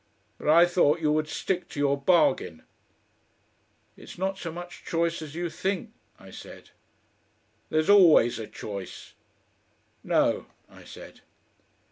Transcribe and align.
"But 0.39 0.47
I 0.49 0.65
thought 0.65 0.99
you 0.99 1.11
would 1.11 1.27
stick 1.27 1.69
to 1.69 1.79
your 1.79 1.95
bargain." 1.95 2.63
"It's 3.95 4.17
not 4.17 4.35
so 4.39 4.51
much 4.51 4.83
choice 4.83 5.21
as 5.21 5.35
you 5.35 5.47
think," 5.47 5.91
I 6.19 6.31
said. 6.31 6.71
"There's 7.69 7.87
always 7.87 8.39
a 8.39 8.47
choice." 8.47 9.13
"No," 10.03 10.47
I 10.67 10.85
said. 10.85 11.21